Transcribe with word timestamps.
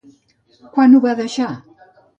Quan 0.77 0.97
ho 0.97 1.03
va 1.07 1.15
deixar? 1.23 1.53